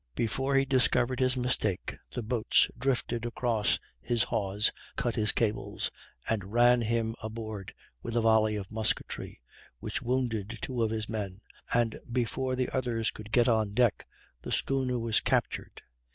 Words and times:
Before 0.15 0.55
he 0.55 0.65
discovered 0.65 1.19
his 1.19 1.37
mistake 1.37 1.95
the 2.09 2.23
boats 2.23 2.71
drifted 2.75 3.23
across 3.23 3.79
his 4.01 4.23
hawse, 4.23 4.71
cut 4.95 5.15
his 5.15 5.31
cables, 5.31 5.91
and 6.27 6.51
ran 6.51 6.81
him 6.81 7.13
aboard 7.21 7.71
with 8.01 8.17
a 8.17 8.21
volley 8.21 8.55
of 8.55 8.71
musketry, 8.71 9.39
which 9.79 10.01
wounded 10.01 10.57
two 10.59 10.81
of 10.81 10.89
his 10.89 11.07
men, 11.07 11.41
and 11.71 11.99
before 12.11 12.55
the 12.55 12.69
others 12.75 13.11
could 13.11 13.31
get 13.31 13.47
on 13.47 13.75
deck 13.75 14.07
the 14.41 14.51
schooner 14.51 14.97
was 14.97 15.19
captured. 15.19 15.83